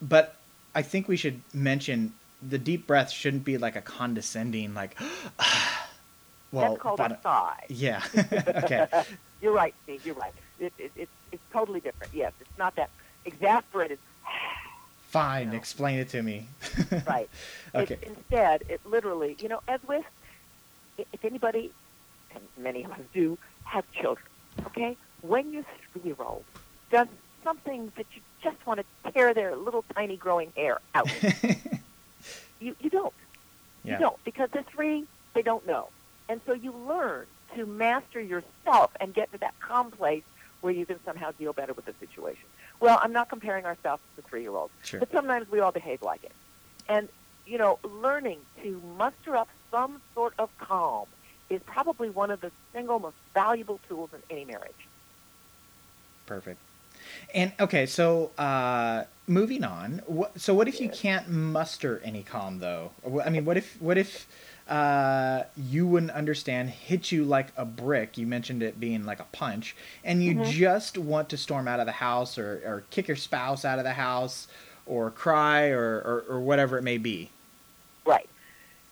but 0.00 0.36
I 0.74 0.82
think 0.82 1.08
we 1.08 1.16
should 1.16 1.40
mention 1.52 2.12
the 2.46 2.58
deep 2.58 2.86
breath 2.86 3.10
shouldn't 3.10 3.44
be 3.44 3.58
like 3.58 3.76
a 3.76 3.80
condescending, 3.80 4.74
like, 4.74 4.96
well, 6.52 6.70
That's 6.70 6.82
called 6.82 7.00
a 7.00 7.04
uh, 7.04 7.22
sigh. 7.22 7.64
yeah. 7.68 8.02
okay. 8.64 8.86
You're 9.42 9.52
right, 9.52 9.74
Steve. 9.84 10.04
You're 10.04 10.14
right. 10.16 10.32
It, 10.58 10.72
it, 10.78 10.92
it's 10.96 11.10
it's 11.30 11.42
totally 11.52 11.80
different. 11.80 12.12
Yes, 12.14 12.32
it's 12.40 12.58
not 12.58 12.74
that 12.76 12.90
exasperated. 13.24 13.98
Fine. 15.08 15.54
Explain 15.54 15.98
it 15.98 16.08
to 16.10 16.22
me. 16.22 16.48
right. 17.06 17.28
Okay. 17.74 17.98
It's, 18.02 18.08
instead, 18.08 18.64
it 18.68 18.80
literally, 18.84 19.36
you 19.40 19.48
know, 19.48 19.60
as 19.68 19.80
with, 19.86 20.04
if 20.98 21.24
anybody, 21.24 21.70
and 22.34 22.42
many 22.58 22.84
of 22.84 22.92
us 22.92 23.00
do, 23.14 23.38
have 23.64 23.90
children, 23.92 24.26
okay? 24.66 24.96
When 25.22 25.50
your 25.52 25.64
three-year-old 25.92 26.44
does 26.90 27.08
something 27.42 27.90
that 27.96 28.06
you 28.14 28.20
just 28.42 28.56
want 28.66 28.80
to 28.80 29.12
tear 29.12 29.34
their 29.34 29.56
little 29.56 29.84
tiny 29.94 30.16
growing 30.16 30.52
hair 30.56 30.78
out, 30.94 31.08
you, 32.60 32.74
you 32.80 32.90
don't. 32.90 33.12
Yeah. 33.84 33.94
You 33.94 33.98
don't 34.00 34.24
because 34.24 34.50
they're 34.50 34.62
three, 34.64 35.04
they 35.34 35.42
don't 35.42 35.66
know. 35.66 35.88
And 36.28 36.40
so 36.46 36.52
you 36.52 36.72
learn 36.72 37.26
to 37.54 37.64
master 37.66 38.20
yourself 38.20 38.90
and 39.00 39.14
get 39.14 39.32
to 39.32 39.38
that 39.38 39.54
calm 39.60 39.90
place 39.90 40.24
where 40.60 40.72
you 40.72 40.84
can 40.84 41.02
somehow 41.04 41.30
deal 41.38 41.52
better 41.52 41.72
with 41.72 41.84
the 41.86 41.94
situation. 42.00 42.44
Well, 42.80 42.98
I'm 43.02 43.12
not 43.12 43.28
comparing 43.28 43.64
ourselves 43.64 44.02
to 44.16 44.22
three 44.22 44.42
year 44.42 44.54
olds, 44.54 44.72
Sure. 44.84 45.00
but 45.00 45.10
sometimes 45.12 45.50
we 45.50 45.60
all 45.60 45.72
behave 45.72 46.02
like 46.02 46.24
it. 46.24 46.32
And, 46.88 47.08
you 47.46 47.58
know, 47.58 47.78
learning 47.82 48.38
to 48.62 48.82
muster 48.98 49.36
up 49.36 49.48
some 49.70 50.00
sort 50.14 50.34
of 50.38 50.50
calm 50.58 51.06
is 51.48 51.60
probably 51.64 52.10
one 52.10 52.30
of 52.30 52.40
the 52.40 52.50
single 52.72 52.98
most 52.98 53.16
valuable 53.34 53.80
tools 53.88 54.10
in 54.12 54.20
any 54.30 54.44
marriage. 54.44 54.86
Perfect. 56.26 56.58
And 57.34 57.52
okay, 57.60 57.86
so 57.86 58.30
uh, 58.38 59.04
moving 59.26 59.64
on. 59.64 60.02
What, 60.06 60.40
so 60.40 60.54
what 60.54 60.68
if 60.68 60.80
you 60.80 60.88
can't 60.88 61.28
muster 61.28 62.00
any 62.04 62.22
calm 62.22 62.58
though? 62.58 62.90
I 63.24 63.30
mean, 63.30 63.44
what 63.44 63.56
if 63.56 63.80
what 63.80 63.98
if 63.98 64.26
uh, 64.68 65.44
you 65.56 65.86
wouldn't 65.86 66.12
understand 66.12 66.70
hit 66.70 67.12
you 67.12 67.24
like 67.24 67.48
a 67.56 67.64
brick? 67.64 68.18
You 68.18 68.26
mentioned 68.26 68.62
it 68.62 68.80
being 68.80 69.04
like 69.04 69.20
a 69.20 69.26
punch, 69.32 69.76
and 70.04 70.22
you 70.22 70.44
just 70.44 70.98
want 70.98 71.28
to 71.30 71.36
storm 71.36 71.68
out 71.68 71.80
of 71.80 71.86
the 71.86 71.92
house 71.92 72.38
or, 72.38 72.62
or 72.64 72.84
kick 72.90 73.08
your 73.08 73.16
spouse 73.16 73.64
out 73.64 73.78
of 73.78 73.84
the 73.84 73.94
house 73.94 74.48
or 74.88 75.10
cry 75.10 75.68
or, 75.68 75.98
or, 75.98 76.24
or 76.28 76.40
whatever 76.40 76.78
it 76.78 76.82
may 76.82 76.98
be. 76.98 77.30
Right. 78.04 78.28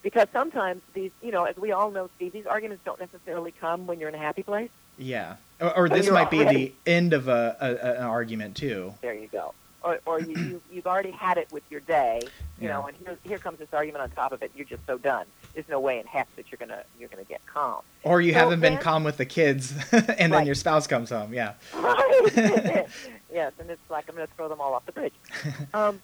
Because 0.03 0.29
sometimes 0.33 0.83
these, 0.95 1.11
you 1.23 1.33
know, 1.33 1.45
as 1.45 1.57
we 1.57 1.73
all 1.73 1.91
know, 1.91 2.09
Steve, 2.17 2.33
these 2.33 2.47
arguments 2.47 2.85
don't 2.85 3.01
necessarily 3.01 3.51
come 3.51 3.87
when 3.87 3.99
you're 3.99 4.09
in 4.09 4.15
a 4.15 4.19
happy 4.19 4.43
place. 4.43 4.71
Yeah. 4.99 5.37
Or, 5.61 5.77
or 5.77 5.89
this 5.89 6.11
might 6.11 6.31
be 6.31 6.45
the 6.45 6.73
end 6.87 7.13
of 7.13 7.29
a, 7.29 7.57
a, 7.61 7.97
an 7.99 8.03
argument 8.05 8.57
too. 8.57 8.95
There 9.01 9.15
you 9.15 9.29
go. 9.29 9.55
Or, 9.83 10.01
or 10.05 10.21
you, 10.21 10.37
you, 10.37 10.63
you've 10.73 10.87
already 10.87 11.13
had 11.13 11.39
it 11.39 11.47
with 11.53 11.63
your 11.71 11.79
day, 11.81 12.21
you 12.61 12.67
Yeah. 12.67 12.73
know, 12.75 12.87
and 12.89 12.97
here, 12.97 13.17
here 13.23 13.39
comes 13.39 13.61
this 13.61 13.69
argument 13.73 14.03
on 14.03 14.11
top 14.11 14.33
of 14.33 14.43
it. 14.43 14.51
You're 14.57 14.67
just 14.67 14.85
so 14.85 14.99
done. 14.99 15.27
There's 15.55 15.69
no 15.69 15.79
way 15.79 16.01
in 16.01 16.07
heck 16.07 16.27
that 16.37 16.47
you're 16.51 16.59
gonna 16.59 16.83
you're 16.99 17.09
gonna 17.09 17.23
get 17.25 17.41
calm. 17.47 17.83
Or 18.03 18.21
you 18.21 18.33
So 18.33 18.41
haven't 18.41 18.61
been 18.61 18.79
calm 18.79 19.05
with 19.05 19.17
the 19.17 19.25
kids, 19.27 19.73
and 19.93 20.33
then 20.33 20.45
your 20.45 20.57
spouse 20.57 20.87
comes 20.89 21.11
home. 21.11 21.33
Yeah. 21.33 21.55
Right. 21.75 22.33
yes, 23.33 23.53
and 23.61 23.71
it's 23.71 23.81
like 23.91 24.07
I'm 24.09 24.17
going 24.17 24.27
to 24.27 24.35
throw 24.35 24.49
them 24.49 24.61
all 24.61 24.75
off 24.75 24.85
the 24.87 24.93
bridge. 24.93 25.15
Um, 25.75 26.01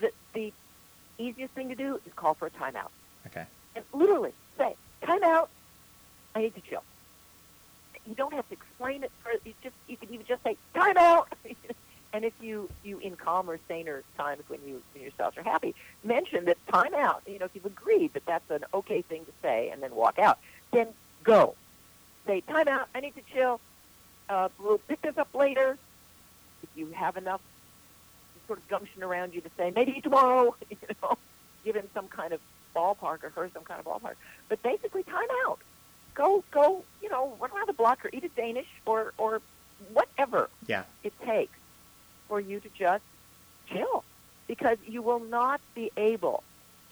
the, 0.00 0.10
the 0.34 0.52
easiest 1.18 1.52
thing 1.54 1.68
to 1.70 1.74
do 1.74 1.98
is 2.06 2.12
call 2.14 2.34
for 2.34 2.46
a 2.46 2.50
timeout. 2.50 2.90
Okay. 3.26 3.44
And 3.74 3.84
literally 3.92 4.32
say, 4.58 4.74
timeout, 5.02 5.48
I 6.34 6.42
need 6.42 6.54
to 6.54 6.60
chill. 6.60 6.82
You 8.06 8.14
don't 8.14 8.32
have 8.32 8.48
to 8.48 8.54
explain 8.54 9.04
it. 9.04 9.10
For, 9.22 9.32
you 9.44 9.54
just 9.62 9.74
you 9.88 9.96
can 9.96 10.12
even 10.12 10.26
just 10.26 10.42
say 10.42 10.56
timeout. 10.74 11.26
and 12.12 12.24
if 12.24 12.32
you 12.40 12.68
you 12.84 12.98
in 12.98 13.16
calmer, 13.16 13.58
saner 13.68 14.02
times 14.16 14.42
when 14.48 14.60
you 14.66 14.82
when 14.92 15.02
yourselves 15.02 15.36
are 15.36 15.42
happy, 15.42 15.74
mention 16.04 16.44
that 16.46 16.58
timeout. 16.68 17.20
You 17.26 17.38
know, 17.38 17.46
if 17.46 17.50
you've 17.54 17.66
agreed 17.66 18.14
that 18.14 18.24
that's 18.26 18.50
an 18.50 18.64
okay 18.72 19.02
thing 19.02 19.24
to 19.24 19.32
say, 19.42 19.70
and 19.70 19.82
then 19.82 19.94
walk 19.94 20.18
out, 20.18 20.38
then 20.72 20.88
go. 21.24 21.54
Say 22.26 22.42
timeout. 22.48 22.86
I 22.94 23.00
need 23.00 23.14
to 23.14 23.22
chill. 23.32 23.60
Uh, 24.28 24.48
we'll 24.58 24.78
pick 24.78 25.02
this 25.02 25.16
up 25.18 25.34
later. 25.34 25.78
If 26.62 26.68
you 26.74 26.90
have 26.92 27.16
enough 27.16 27.40
sort 28.46 28.58
of 28.58 28.68
gumption 28.68 29.02
around 29.02 29.34
you 29.34 29.40
to 29.40 29.50
say 29.56 29.72
maybe 29.74 30.00
tomorrow, 30.00 30.54
you 30.70 30.76
know, 31.02 31.18
give 31.64 31.76
him 31.76 31.88
some 31.94 32.08
kind 32.08 32.32
of 32.32 32.40
ballpark 32.74 33.24
or 33.24 33.30
her 33.34 33.50
some 33.52 33.64
kind 33.64 33.80
of 33.80 33.86
ballpark. 33.86 34.14
But 34.48 34.62
basically, 34.62 35.02
time 35.02 35.28
out. 35.46 35.58
Go, 36.16 36.42
go, 36.50 36.82
you 37.02 37.08
know, 37.10 37.36
run 37.38 37.50
around 37.52 37.66
the 37.68 37.74
block 37.74 38.04
or 38.04 38.10
eat 38.12 38.24
a 38.24 38.28
Danish 38.30 38.66
or 38.86 39.12
or 39.18 39.40
whatever 39.92 40.48
Yeah. 40.66 40.84
it 41.04 41.12
takes 41.24 41.58
for 42.26 42.40
you 42.40 42.58
to 42.60 42.68
just 42.70 43.04
chill, 43.70 44.02
because 44.48 44.78
you 44.86 45.02
will 45.02 45.20
not 45.20 45.60
be 45.74 45.92
able 45.96 46.42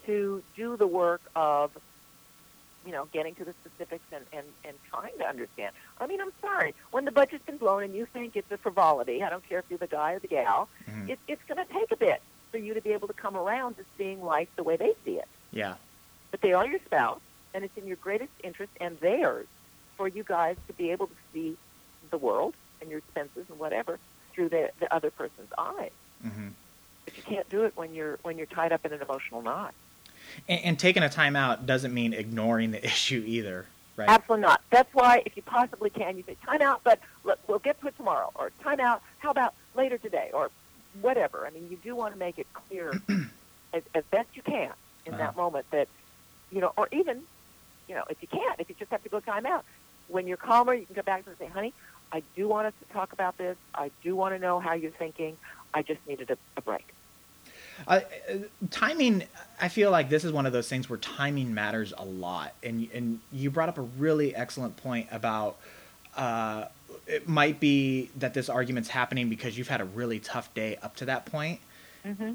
to 0.06 0.42
do 0.54 0.76
the 0.76 0.86
work 0.86 1.22
of 1.34 1.70
you 2.86 2.92
know, 2.92 3.06
getting 3.14 3.34
to 3.36 3.46
the 3.46 3.54
specifics 3.64 4.04
and, 4.12 4.26
and, 4.30 4.44
and 4.62 4.76
trying 4.90 5.16
to 5.16 5.26
understand. 5.26 5.72
I 5.98 6.06
mean, 6.06 6.20
I'm 6.20 6.32
sorry. 6.42 6.74
When 6.90 7.06
the 7.06 7.12
budget's 7.12 7.42
been 7.46 7.56
blown 7.56 7.82
and 7.82 7.94
you 7.94 8.04
think 8.12 8.36
it's 8.36 8.52
a 8.52 8.58
frivolity, 8.58 9.22
I 9.22 9.30
don't 9.30 9.42
care 9.48 9.60
if 9.60 9.64
you're 9.70 9.78
the 9.78 9.86
guy 9.86 10.12
or 10.12 10.18
the 10.18 10.28
gal, 10.28 10.68
Mhm. 10.86 11.08
it, 11.08 11.18
it's 11.26 11.40
going 11.48 11.66
to 11.66 11.72
take 11.72 11.90
a 11.92 11.96
bit 11.96 12.20
for 12.50 12.58
you 12.58 12.74
to 12.74 12.82
be 12.82 12.92
able 12.92 13.08
to 13.08 13.14
come 13.14 13.38
around 13.38 13.78
to 13.78 13.86
seeing 13.96 14.22
life 14.22 14.48
the 14.56 14.62
way 14.62 14.76
they 14.76 14.92
see 15.02 15.12
it. 15.16 15.28
Yeah. 15.50 15.76
But 16.30 16.42
they 16.42 16.52
are 16.52 16.66
your 16.66 16.78
spouse, 16.84 17.22
and 17.54 17.64
it's 17.64 17.76
in 17.76 17.86
your 17.86 17.96
greatest 17.96 18.32
interest 18.42 18.72
and 18.80 18.98
theirs 19.00 19.46
for 19.96 20.08
you 20.08 20.24
guys 20.24 20.56
to 20.66 20.74
be 20.74 20.90
able 20.90 21.06
to 21.06 21.14
see 21.32 21.56
the 22.10 22.18
world 22.18 22.54
and 22.80 22.90
your 22.90 22.98
expenses 22.98 23.46
and 23.48 23.58
whatever 23.58 23.98
through 24.34 24.48
the, 24.48 24.68
the 24.80 24.92
other 24.94 25.10
person's 25.10 25.48
eyes. 25.56 25.92
hmm 26.20 26.48
But 27.06 27.16
you 27.16 27.22
can't 27.22 27.48
do 27.48 27.62
it 27.62 27.72
when 27.76 27.94
you're 27.94 28.18
when 28.22 28.36
you're 28.36 28.48
tied 28.48 28.72
up 28.72 28.84
in 28.84 28.92
an 28.92 29.00
emotional 29.00 29.40
knot. 29.40 29.74
And, 30.48 30.60
and 30.64 30.78
taking 30.78 31.02
a 31.02 31.08
time 31.08 31.36
out 31.36 31.64
doesn't 31.64 31.94
mean 31.94 32.12
ignoring 32.12 32.72
the 32.72 32.84
issue 32.92 33.22
either, 33.26 33.68
right? 33.96 34.08
Absolutely 34.10 34.42
not. 34.42 34.60
That's 34.72 34.90
why, 34.92 35.22
if 35.24 35.36
you 35.36 35.42
possibly 35.42 35.90
can, 35.90 36.16
you 36.18 36.24
say 36.26 36.36
time 36.44 36.60
out, 36.60 36.80
but 36.84 37.00
look, 37.24 37.38
we'll 37.48 37.60
get 37.60 37.80
to 37.80 37.86
it 37.86 37.96
tomorrow, 37.96 38.30
or 38.34 38.50
time 38.62 38.80
out. 38.80 39.02
How 39.18 39.30
about 39.30 39.54
later 39.76 39.96
today, 39.98 40.30
or 40.34 40.50
whatever. 41.00 41.46
I 41.46 41.50
mean, 41.50 41.68
you 41.70 41.76
do 41.76 41.94
want 41.94 42.12
to 42.14 42.18
make 42.18 42.38
it 42.38 42.48
clear 42.52 43.00
as, 43.72 43.82
as 43.94 44.04
best 44.10 44.28
you 44.34 44.42
can 44.42 44.70
in 45.06 45.14
Uh-huh. 45.14 45.22
that 45.22 45.36
moment 45.36 45.66
that 45.72 45.88
you 46.50 46.60
know, 46.60 46.72
or 46.76 46.88
even 46.92 47.22
you 47.88 47.94
know, 47.94 48.04
if 48.08 48.18
you 48.20 48.28
can't, 48.28 48.60
if 48.60 48.68
you 48.68 48.74
just 48.78 48.90
have 48.90 49.02
to 49.02 49.08
go 49.08 49.20
time 49.20 49.46
out, 49.46 49.64
when 50.08 50.26
you're 50.26 50.36
calmer, 50.36 50.74
you 50.74 50.86
can 50.86 50.94
go 50.94 51.02
back 51.02 51.24
and 51.26 51.36
say, 51.38 51.46
"Honey, 51.46 51.72
I 52.12 52.22
do 52.36 52.48
want 52.48 52.66
us 52.66 52.72
to 52.86 52.92
talk 52.92 53.12
about 53.12 53.38
this. 53.38 53.56
I 53.74 53.90
do 54.02 54.14
want 54.16 54.34
to 54.34 54.38
know 54.38 54.60
how 54.60 54.74
you're 54.74 54.90
thinking. 54.92 55.36
I 55.72 55.82
just 55.82 56.00
needed 56.06 56.30
a, 56.30 56.36
a 56.56 56.60
break." 56.60 56.86
Uh, 57.88 58.00
timing, 58.70 59.24
I 59.60 59.68
feel 59.68 59.90
like 59.90 60.08
this 60.08 60.24
is 60.24 60.32
one 60.32 60.46
of 60.46 60.52
those 60.52 60.68
things 60.68 60.88
where 60.88 60.98
timing 60.98 61.54
matters 61.54 61.92
a 61.96 62.04
lot, 62.04 62.54
and 62.62 62.88
and 62.92 63.20
you 63.32 63.50
brought 63.50 63.68
up 63.68 63.78
a 63.78 63.82
really 63.82 64.34
excellent 64.34 64.76
point 64.76 65.08
about. 65.10 65.56
Uh, 66.16 66.66
it 67.06 67.28
might 67.28 67.60
be 67.60 68.08
that 68.16 68.32
this 68.32 68.48
argument's 68.48 68.88
happening 68.88 69.28
because 69.28 69.58
you've 69.58 69.68
had 69.68 69.80
a 69.82 69.84
really 69.84 70.20
tough 70.20 70.52
day 70.54 70.78
up 70.82 70.96
to 70.96 71.04
that 71.04 71.26
point. 71.26 71.60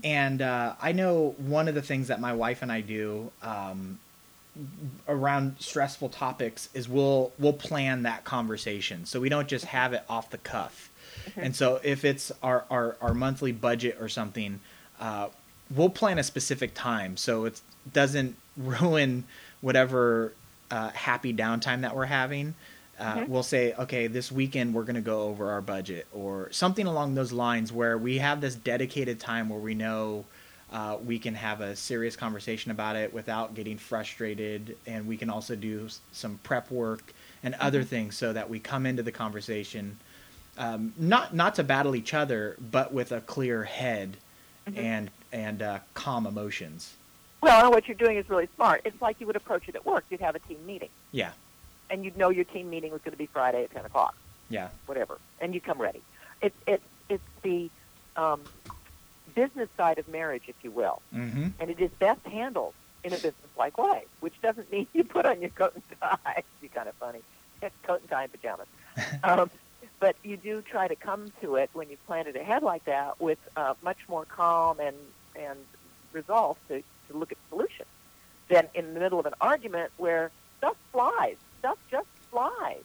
And 0.04 0.42
uh, 0.42 0.74
I 0.82 0.94
know 0.94 1.36
one 1.38 1.68
of 1.68 1.76
the 1.76 1.82
things 1.82 2.08
that 2.08 2.20
my 2.20 2.34
wife 2.34 2.64
and 2.64 2.72
I 2.72 2.82
do 2.82 3.32
um, 3.44 4.00
around 5.08 5.56
stressful 5.60 6.10
topics 6.10 6.70
is 6.74 6.88
we'll 6.90 7.32
we'll 7.40 7.54
plan 7.54 8.04
that 8.04 8.24
conversation 8.26 9.06
so 9.06 9.20
we 9.20 9.30
don't 9.30 9.48
just 9.48 9.66
have 9.66 9.94
it 9.94 10.04
off 10.10 10.30
the 10.30 10.38
cuff. 10.38 10.90
And 11.36 11.56
so 11.56 11.80
if 11.84 12.06
it's 12.06 12.32
our, 12.42 12.66
our, 12.70 12.98
our 13.02 13.14
monthly 13.14 13.52
budget 13.52 13.98
or 14.00 14.10
something, 14.10 14.60
uh, 15.00 15.28
we'll 15.76 15.90
plan 15.90 16.18
a 16.18 16.24
specific 16.24 16.74
time 16.74 17.18
so 17.18 17.46
it 17.46 17.62
doesn't 17.94 18.36
ruin 18.58 19.26
whatever 19.62 20.34
uh, 20.72 20.90
happy 20.90 21.34
downtime 21.34 21.82
that 21.82 21.96
we're 21.96 22.06
having. 22.06 22.56
Uh, 23.00 23.26
We'll 23.28 23.44
say, 23.44 23.74
okay, 23.74 24.08
this 24.08 24.30
weekend 24.32 24.74
we're 24.74 24.84
going 24.84 24.96
to 24.96 25.02
go 25.02 25.22
over 25.24 25.52
our 25.52 25.62
budget 25.62 26.06
or 26.12 26.50
something 26.52 26.86
along 26.86 27.16
those 27.16 27.32
lines 27.32 27.72
where 27.72 27.98
we 27.98 28.18
have 28.18 28.42
this 28.42 28.56
dedicated 28.56 29.20
time 29.20 29.48
where 29.50 29.60
we 29.60 29.74
know 29.74 30.26
uh, 30.72 30.98
we 31.04 31.18
can 31.20 31.34
have 31.36 31.62
a 31.62 31.76
serious 31.76 32.16
conversation 32.16 32.72
about 32.72 32.96
it 32.96 33.14
without 33.14 33.56
getting 33.56 33.78
frustrated. 33.78 34.78
And 34.86 35.08
we 35.08 35.18
can 35.18 35.30
also 35.30 35.56
do 35.56 35.86
s- 35.86 36.00
some 36.12 36.40
prep 36.44 36.70
work 36.72 37.14
and 37.44 37.56
other 37.56 37.84
things 37.84 38.16
so 38.18 38.34
that 38.34 38.50
we 38.50 38.60
come 38.60 38.86
into 38.86 39.02
the 39.04 39.12
conversation 39.12 39.98
um, 40.58 40.94
not 40.98 41.34
not 41.34 41.56
to 41.56 41.64
battle 41.64 41.96
each 41.96 42.14
other, 42.14 42.58
but 42.72 42.94
with 42.94 43.14
a 43.14 43.22
clear 43.22 43.64
head 43.64 44.18
and 44.76 45.10
and 45.32 45.62
uh, 45.62 45.80
calm 45.94 46.28
emotions. 46.28 46.96
Well, 47.42 47.64
and 47.66 47.74
what 47.74 47.88
you're 47.88 47.96
doing 47.96 48.18
is 48.18 48.30
really 48.30 48.50
smart. 48.58 48.82
It's 48.84 49.02
like 49.02 49.22
you 49.22 49.28
would 49.28 49.38
approach 49.38 49.70
it 49.70 49.76
at 49.76 49.86
work. 49.86 50.04
You'd 50.10 50.20
have 50.20 50.36
a 50.36 50.40
team 50.40 50.58
meeting, 50.66 50.90
Yeah, 51.14 51.32
and 51.90 52.04
you'd 52.04 52.18
know 52.18 52.30
your 52.30 52.44
team 52.44 52.70
meeting 52.70 52.92
was 52.92 53.00
going 53.02 53.14
to 53.14 53.18
be 53.18 53.28
Friday 53.28 53.64
at 53.64 53.72
10 53.72 53.86
o'clock. 53.86 54.14
yeah, 54.50 54.68
whatever, 54.86 55.18
and 55.40 55.56
you 55.56 55.62
come 55.62 55.80
ready. 55.82 56.02
It's 56.42 56.56
it's 56.68 56.84
it's 57.08 57.24
the 57.42 57.70
um, 58.18 58.42
business 59.30 59.70
side 59.78 60.00
of 60.00 60.08
marriage, 60.08 60.44
if 60.48 60.56
you 60.64 60.72
will, 60.72 61.02
mm-hmm. 61.14 61.48
and 61.60 61.70
it 61.70 61.80
is 61.80 61.92
best 62.00 62.26
handled 62.26 62.74
in 63.04 63.14
a 63.14 63.16
business-like 63.16 63.78
way, 63.78 64.04
which 64.20 64.40
doesn't 64.42 64.72
mean 64.72 64.88
you 64.94 65.04
put 65.04 65.26
on 65.26 65.42
your 65.42 65.50
coat 65.52 65.74
and 65.74 65.84
tie. 66.02 66.18
It'd 66.32 66.46
be 66.62 66.68
kind 66.68 66.88
of 66.90 66.96
funny, 66.96 67.20
coat 67.84 68.02
and 68.02 68.10
tie 68.10 68.24
and 68.24 68.32
pajamas. 68.32 68.68
um, 69.24 69.50
but 70.00 70.16
you 70.24 70.38
do 70.38 70.62
try 70.62 70.88
to 70.88 70.96
come 70.96 71.32
to 71.42 71.56
it 71.56 71.70
when 71.74 71.90
you 71.90 71.98
plan 72.08 72.28
it 72.28 72.36
ahead 72.36 72.64
like 72.64 72.86
that 72.86 73.20
with 73.20 73.40
uh, 73.58 73.74
much 73.82 73.98
more 74.08 74.26
calm 74.26 74.80
and 74.80 74.96
and 75.36 75.60
resolve 76.12 76.58
to, 76.68 76.82
to 77.08 77.18
look 77.18 77.32
at 77.32 77.38
solutions 77.50 77.88
than 78.48 78.68
in 78.74 78.94
the 78.94 79.00
middle 79.00 79.20
of 79.20 79.26
an 79.26 79.34
argument 79.40 79.92
where 79.98 80.32
stuff 80.58 80.76
flies. 80.92 81.36
Stuff 81.60 81.78
just 81.92 82.08
flies 82.32 82.84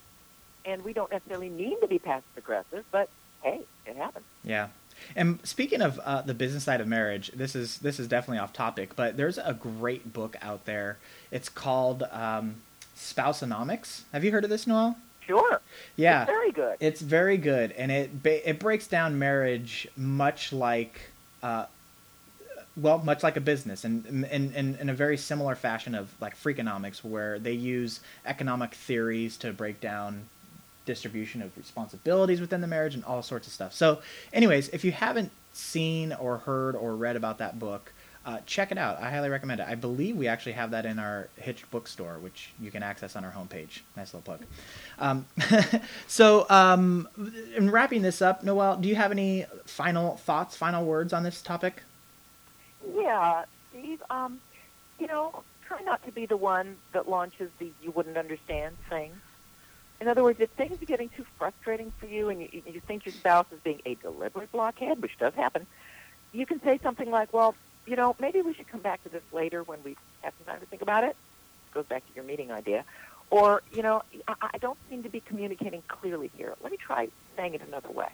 and 0.65 0.83
we 0.83 0.93
don't 0.93 1.11
necessarily 1.11 1.49
need 1.49 1.79
to 1.81 1.87
be 1.87 1.99
passive 1.99 2.25
aggressive, 2.37 2.83
but 2.91 3.09
hey, 3.43 3.61
it 3.85 3.95
happens. 3.95 4.25
Yeah. 4.43 4.67
And 5.15 5.39
speaking 5.43 5.81
of 5.81 5.99
uh, 5.99 6.21
the 6.21 6.33
business 6.33 6.63
side 6.63 6.81
of 6.81 6.87
marriage, 6.87 7.31
this 7.33 7.55
is 7.55 7.77
this 7.79 7.99
is 7.99 8.07
definitely 8.07 8.39
off 8.39 8.53
topic, 8.53 8.95
but 8.95 9.17
there's 9.17 9.37
a 9.37 9.53
great 9.53 10.13
book 10.13 10.35
out 10.41 10.65
there. 10.65 10.97
It's 11.31 11.49
called 11.49 12.03
um, 12.11 12.55
Spouseonomics. 12.97 14.01
Have 14.11 14.23
you 14.23 14.31
heard 14.31 14.43
of 14.43 14.49
this, 14.49 14.67
Noelle? 14.67 14.97
Sure, 15.21 15.59
Yeah, 15.95 16.21
it's 16.21 16.29
very 16.29 16.51
good. 16.51 16.77
It's 16.79 17.01
very 17.01 17.37
good, 17.37 17.71
and 17.71 17.91
it 17.91 18.21
ba- 18.21 18.47
it 18.47 18.59
breaks 18.59 18.87
down 18.87 19.17
marriage 19.17 19.87
much 19.97 20.53
like, 20.53 20.99
uh, 21.41 21.65
well, 22.77 22.99
much 22.99 23.23
like 23.23 23.35
a 23.35 23.41
business, 23.41 23.85
and 23.85 24.05
in, 24.05 24.53
in 24.53 24.75
in 24.75 24.89
a 24.89 24.93
very 24.93 25.17
similar 25.17 25.55
fashion 25.55 25.95
of 25.95 26.13
like 26.21 26.37
Freakonomics, 26.37 27.03
where 27.03 27.39
they 27.39 27.53
use 27.53 28.01
economic 28.25 28.75
theories 28.75 29.35
to 29.37 29.51
break 29.51 29.81
down 29.81 30.29
distribution 30.85 31.41
of 31.41 31.55
responsibilities 31.57 32.41
within 32.41 32.61
the 32.61 32.67
marriage 32.67 32.95
and 32.95 33.03
all 33.05 33.21
sorts 33.21 33.47
of 33.47 33.53
stuff. 33.53 33.73
So, 33.73 34.01
anyways, 34.33 34.69
if 34.69 34.83
you 34.83 34.91
haven't 34.91 35.31
seen 35.53 36.13
or 36.13 36.37
heard 36.37 36.75
or 36.75 36.95
read 36.95 37.15
about 37.15 37.37
that 37.39 37.59
book, 37.59 37.91
uh, 38.25 38.39
check 38.47 38.71
it 38.71 38.77
out. 38.77 38.99
I 38.99 39.11
highly 39.11 39.29
recommend 39.29 39.61
it. 39.61 39.67
I 39.69 39.75
believe 39.75 40.17
we 40.17 40.27
actually 40.27 40.53
have 40.53 40.71
that 40.71 40.85
in 40.85 40.97
our 40.97 41.29
Hitched 41.35 41.69
bookstore, 41.69 42.17
which 42.17 42.51
you 42.59 42.71
can 42.71 42.81
access 42.81 43.15
on 43.15 43.23
our 43.23 43.31
homepage. 43.31 43.81
Nice 43.95 44.13
little 44.13 44.21
plug. 44.21 44.41
Um, 44.97 45.27
so, 46.07 46.47
um, 46.49 47.07
in 47.55 47.69
wrapping 47.69 48.01
this 48.01 48.23
up, 48.23 48.43
Noelle, 48.43 48.77
do 48.77 48.89
you 48.89 48.95
have 48.95 49.11
any 49.11 49.45
final 49.65 50.17
thoughts, 50.17 50.57
final 50.57 50.83
words 50.85 51.13
on 51.13 51.21
this 51.21 51.41
topic? 51.41 51.83
Yeah, 52.95 53.45
Steve. 53.69 54.01
Um, 54.09 54.39
you 54.99 55.05
know, 55.05 55.43
try 55.67 55.81
not 55.81 56.03
to 56.05 56.11
be 56.11 56.25
the 56.25 56.37
one 56.37 56.77
that 56.93 57.07
launches 57.07 57.51
the 57.59 57.71
"you 57.83 57.91
wouldn't 57.91 58.17
understand" 58.17 58.75
thing. 58.89 59.11
In 60.01 60.07
other 60.07 60.23
words, 60.23 60.39
if 60.39 60.49
things 60.51 60.81
are 60.81 60.85
getting 60.85 61.09
too 61.09 61.25
frustrating 61.37 61.91
for 61.99 62.05
you 62.05 62.29
and 62.29 62.41
you, 62.41 62.61
you 62.65 62.81
think 62.81 63.05
your 63.05 63.13
spouse 63.13 63.45
is 63.51 63.59
being 63.59 63.81
a 63.85 63.95
deliberate 63.95 64.51
blockhead, 64.51 65.01
which 65.01 65.17
does 65.17 65.33
happen, 65.33 65.65
you 66.33 66.45
can 66.45 66.61
say 66.61 66.79
something 66.83 67.09
like, 67.09 67.31
"Well, 67.33 67.55
you 67.85 67.95
know, 67.95 68.15
maybe 68.19 68.41
we 68.41 68.53
should 68.53 68.67
come 68.67 68.81
back 68.81 69.01
to 69.03 69.09
this 69.09 69.23
later 69.31 69.63
when 69.63 69.81
we 69.83 69.95
have 70.21 70.33
some 70.37 70.45
time 70.45 70.59
to 70.59 70.65
think 70.65 70.81
about 70.81 71.03
it." 71.03 71.15
Goes 71.73 71.85
back 71.85 72.05
to 72.07 72.13
your 72.15 72.25
meeting 72.25 72.51
idea. 72.51 72.83
Or, 73.29 73.63
you 73.73 73.81
know, 73.81 74.03
I, 74.27 74.35
I 74.53 74.57
don't 74.59 74.77
seem 74.89 75.03
to 75.03 75.09
be 75.09 75.19
communicating 75.19 75.81
clearly 75.87 76.29
here. 76.37 76.53
Let 76.61 76.71
me 76.71 76.77
try 76.77 77.09
saying 77.35 77.53
it 77.53 77.61
another 77.67 77.89
way. 77.89 78.09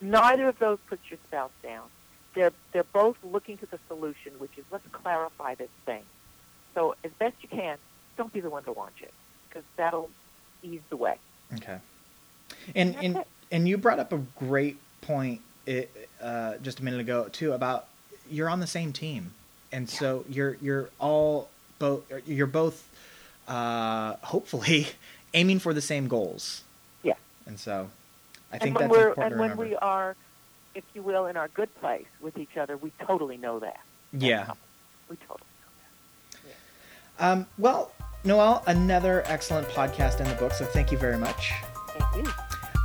Neither 0.00 0.48
of 0.48 0.58
those 0.58 0.78
puts 0.88 1.10
your 1.10 1.18
spouse 1.26 1.50
down. 1.62 1.88
They're 2.34 2.52
they're 2.72 2.84
both 2.84 3.16
looking 3.24 3.58
to 3.58 3.66
the 3.66 3.78
solution, 3.88 4.32
which 4.38 4.56
is 4.56 4.64
let's 4.70 4.86
clarify 4.92 5.54
this 5.54 5.70
thing. 5.84 6.02
So 6.74 6.94
as 7.04 7.10
best 7.12 7.36
you 7.42 7.48
can, 7.48 7.78
don't 8.16 8.32
be 8.32 8.40
the 8.40 8.50
one 8.50 8.64
to 8.64 8.72
launch 8.72 9.02
it, 9.02 9.12
because 9.48 9.64
that'll 9.76 10.10
ease 10.62 10.80
the 10.90 10.96
way. 10.96 11.16
Okay. 11.54 11.78
And 12.74 12.96
and 13.02 13.24
and 13.50 13.68
you 13.68 13.78
brought 13.78 13.98
up 13.98 14.12
a 14.12 14.18
great 14.38 14.76
point 15.00 15.40
it, 15.66 16.08
uh, 16.20 16.56
just 16.62 16.80
a 16.80 16.84
minute 16.84 17.00
ago 17.00 17.28
too 17.30 17.52
about 17.52 17.86
you're 18.30 18.48
on 18.48 18.60
the 18.60 18.66
same 18.66 18.92
team, 18.92 19.32
and 19.70 19.88
so 19.88 20.24
you're 20.28 20.56
you're 20.60 20.90
all 20.98 21.48
both 21.78 22.04
you're 22.26 22.46
both 22.46 22.88
uh, 23.48 24.16
hopefully 24.22 24.86
aiming 25.34 25.58
for 25.58 25.74
the 25.74 25.80
same 25.82 26.08
goals. 26.08 26.62
Yeah. 27.02 27.14
And 27.46 27.58
so 27.58 27.90
I 28.52 28.56
and 28.56 28.62
think 28.62 28.78
that's 28.78 28.94
important 28.94 29.26
and 29.26 29.40
when 29.40 29.50
remember. 29.50 29.64
we 29.64 29.76
are, 29.76 30.16
if 30.74 30.84
you 30.94 31.02
will, 31.02 31.26
in 31.26 31.36
our 31.36 31.48
good 31.48 31.74
place 31.80 32.06
with 32.20 32.38
each 32.38 32.56
other, 32.56 32.76
we 32.76 32.92
totally 33.00 33.36
know 33.36 33.58
that. 33.58 33.80
yeah. 34.12 34.52
We 35.08 35.16
totally 35.16 35.40
know 35.60 36.42
that. 37.18 37.24
Um, 37.24 37.46
well, 37.58 37.92
Noelle, 38.24 38.62
another 38.68 39.24
excellent 39.26 39.66
podcast 39.68 40.20
in 40.20 40.28
the 40.28 40.34
book, 40.34 40.52
so 40.52 40.64
thank 40.64 40.92
you 40.92 40.98
very 40.98 41.18
much. 41.18 41.52
Thank 41.98 42.24
you. 42.26 42.32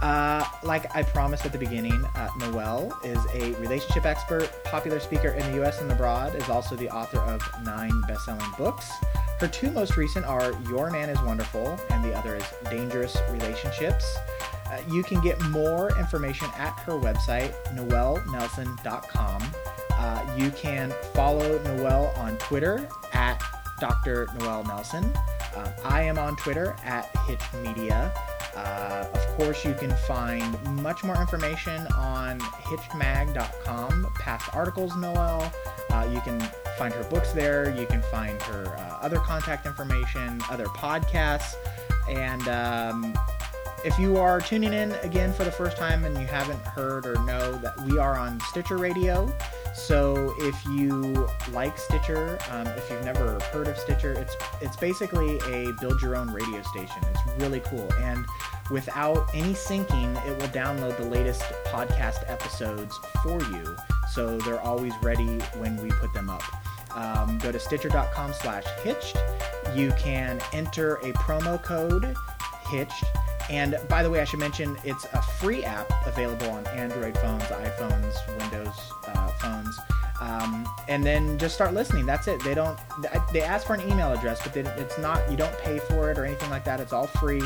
Uh, 0.01 0.45
like 0.63 0.95
I 0.95 1.03
promised 1.03 1.45
at 1.45 1.51
the 1.51 1.57
beginning, 1.57 2.05
uh, 2.15 2.29
Noelle 2.39 2.97
is 3.03 3.19
a 3.33 3.53
relationship 3.59 4.05
expert, 4.05 4.51
popular 4.63 4.99
speaker 4.99 5.29
in 5.29 5.49
the 5.51 5.57
U.S. 5.57 5.81
and 5.81 5.91
abroad, 5.91 6.35
is 6.35 6.49
also 6.49 6.75
the 6.75 6.89
author 6.89 7.19
of 7.19 7.41
nine 7.63 8.01
best-selling 8.07 8.51
books. 8.57 8.91
Her 9.39 9.47
two 9.47 9.69
most 9.71 9.95
recent 9.97 10.25
are 10.25 10.53
Your 10.69 10.89
Man 10.89 11.09
is 11.09 11.21
Wonderful, 11.21 11.79
and 11.91 12.03
the 12.03 12.13
other 12.15 12.35
is 12.35 12.45
Dangerous 12.71 13.17
Relationships. 13.31 14.17
Uh, 14.65 14.79
you 14.91 15.03
can 15.03 15.21
get 15.21 15.39
more 15.49 15.97
information 15.99 16.47
at 16.57 16.77
her 16.81 16.93
website, 16.93 17.53
noellenelson.com. 17.75 19.43
Uh, 19.91 20.35
you 20.37 20.51
can 20.51 20.93
follow 21.13 21.59
Noelle 21.63 22.13
on 22.17 22.37
Twitter 22.37 22.87
Dr. 23.79 24.27
Noelle 24.37 24.63
Nelson. 24.63 25.11
Uh, 25.55 25.71
I 25.83 26.01
am 26.03 26.17
on 26.17 26.35
Twitter 26.35 26.75
at 26.83 27.09
Hitch 27.27 27.41
Media. 27.63 28.11
Uh, 28.55 29.05
of 29.13 29.27
course, 29.37 29.63
you 29.63 29.73
can 29.75 29.95
find 30.07 30.81
much 30.81 31.03
more 31.03 31.15
information 31.15 31.85
on 31.93 32.39
hitchedmag.com, 32.39 34.07
past 34.19 34.49
articles, 34.55 34.95
Noelle. 34.95 35.51
Uh, 35.91 36.09
you 36.11 36.19
can 36.21 36.39
find 36.77 36.93
her 36.93 37.03
books 37.03 37.31
there. 37.33 37.75
You 37.77 37.85
can 37.85 38.01
find 38.03 38.41
her 38.43 38.65
uh, 38.65 38.97
other 39.01 39.19
contact 39.19 39.65
information, 39.65 40.41
other 40.49 40.65
podcasts. 40.65 41.53
And 42.09 42.47
um, 42.47 43.13
if 43.85 43.97
you 43.99 44.17
are 44.17 44.41
tuning 44.41 44.73
in 44.73 44.91
again 45.03 45.31
for 45.33 45.43
the 45.43 45.51
first 45.51 45.77
time 45.77 46.03
and 46.03 46.17
you 46.17 46.25
haven't 46.25 46.59
heard 46.59 47.05
or 47.05 47.13
know 47.25 47.57
that 47.57 47.79
we 47.81 47.99
are 47.99 48.17
on 48.17 48.39
Stitcher 48.41 48.77
Radio, 48.77 49.31
so 49.77 50.33
if 50.39 50.65
you 50.65 51.27
like 51.51 51.77
Stitcher, 51.77 52.39
um, 52.49 52.67
if 52.67 52.89
you've 52.89 53.05
never 53.05 53.39
heard 53.51 53.67
of 53.67 53.77
Stitcher, 53.77 54.13
it's 54.13 54.35
it's 54.59 54.75
basically 54.75 55.37
a 55.51 55.71
build 55.73 56.01
your 56.01 56.15
own 56.15 56.31
radio 56.31 56.61
station. 56.63 56.97
It's 57.11 57.41
really 57.41 57.59
cool, 57.61 57.87
and 57.99 58.25
without 58.71 59.29
any 59.33 59.53
syncing, 59.53 60.15
it 60.27 60.37
will 60.37 60.49
download 60.49 60.97
the 60.97 61.05
latest 61.05 61.43
podcast 61.67 62.29
episodes 62.29 62.99
for 63.21 63.39
you, 63.39 63.75
so 64.11 64.37
they're 64.39 64.61
always 64.61 64.93
ready 65.01 65.39
when 65.57 65.77
we 65.77 65.89
put 65.89 66.13
them 66.13 66.29
up. 66.29 66.43
Um, 66.95 67.37
go 67.37 67.51
to 67.51 67.59
Stitcher.com/hitched. 67.59 69.17
You 69.75 69.91
can 69.91 70.41
enter 70.53 70.95
a 70.95 71.13
promo 71.13 71.61
code 71.61 72.15
Hitched. 72.69 73.05
And 73.49 73.77
by 73.87 74.03
the 74.03 74.09
way, 74.09 74.19
I 74.19 74.25
should 74.25 74.39
mention 74.39 74.77
it's 74.83 75.05
a 75.13 75.21
free 75.21 75.63
app 75.63 75.89
available 76.05 76.49
on 76.49 76.67
Android 76.67 77.17
phones, 77.17 77.43
iPhones, 77.43 78.15
Windows 78.39 78.75
uh, 79.07 79.26
phones. 79.47 79.79
Um, 80.19 80.67
and 80.87 81.03
then 81.03 81.37
just 81.37 81.53
start 81.55 81.73
listening. 81.73 82.05
That's 82.05 82.27
it. 82.27 82.43
They 82.43 82.55
don't. 82.55 82.77
They 83.31 83.43
ask 83.43 83.67
for 83.67 83.75
an 83.75 83.81
email 83.89 84.11
address, 84.11 84.41
but 84.41 84.53
they, 84.53 84.61
it's 84.61 84.97
not. 84.97 85.29
You 85.29 85.37
don't 85.37 85.55
pay 85.59 85.79
for 85.79 86.09
it 86.11 86.17
or 86.17 86.25
anything 86.25 86.49
like 86.49 86.65
that. 86.65 86.79
It's 86.79 86.93
all 86.93 87.07
free, 87.07 87.43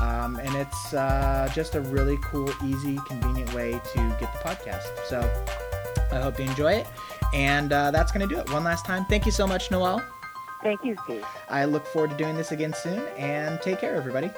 um, 0.00 0.36
and 0.36 0.54
it's 0.54 0.94
uh, 0.94 1.50
just 1.54 1.74
a 1.74 1.80
really 1.80 2.18
cool, 2.24 2.50
easy, 2.64 2.98
convenient 3.06 3.52
way 3.52 3.72
to 3.72 3.98
get 4.18 4.32
the 4.32 4.38
podcast. 4.38 4.86
So 5.06 5.20
I 6.12 6.20
hope 6.20 6.38
you 6.38 6.46
enjoy 6.46 6.72
it. 6.74 6.86
And 7.34 7.72
uh, 7.72 7.90
that's 7.90 8.10
going 8.12 8.26
to 8.26 8.32
do 8.32 8.40
it. 8.40 8.50
One 8.50 8.64
last 8.64 8.86
time, 8.86 9.04
thank 9.06 9.26
you 9.26 9.32
so 9.32 9.46
much, 9.46 9.70
Noelle. 9.70 10.02
Thank 10.62 10.82
you, 10.82 10.96
Steve. 11.04 11.26
I 11.50 11.66
look 11.66 11.84
forward 11.86 12.10
to 12.10 12.16
doing 12.16 12.36
this 12.36 12.52
again 12.52 12.72
soon. 12.72 13.02
And 13.18 13.60
take 13.60 13.80
care, 13.80 13.96
everybody. 13.96 14.30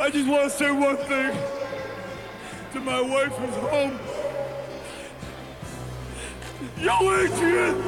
I 0.00 0.10
just 0.10 0.28
want 0.28 0.44
to 0.44 0.50
say 0.50 0.72
one 0.72 0.96
thing 0.96 1.61
to 2.72 2.80
my 2.80 3.00
wife 3.00 3.32
who's 3.32 3.54
home. 3.56 3.98
Yo, 6.78 6.92
Adrian! 7.14 7.82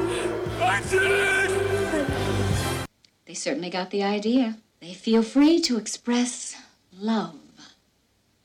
I 0.61 0.83
did 0.91 1.03
it! 1.03 2.89
They 3.25 3.35
certainly 3.35 3.71
got 3.71 3.91
the 3.91 4.03
idea. 4.03 4.59
They 4.81 4.93
feel 4.93 5.23
free 5.23 5.61
to 5.63 5.79
express 5.79 6.57
love. 6.93 7.37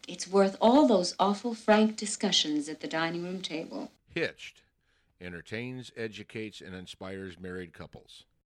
It's 0.07 0.27
worth 0.27 0.55
all 0.61 0.87
those 0.87 1.13
awful 1.19 1.53
frank 1.53 1.97
discussions 1.97 2.69
at 2.69 2.79
the 2.79 2.87
dining 2.87 3.23
room 3.23 3.41
table. 3.41 3.91
Hitched 4.15 4.61
entertains, 5.21 5.91
educates, 5.97 6.61
and 6.61 6.73
inspires 6.73 7.37
married 7.39 7.73
couples. 7.73 8.23